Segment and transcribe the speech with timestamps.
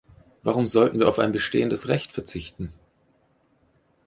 [0.41, 2.73] Warum sollten wir auf ein bestehendes Recht verzichten?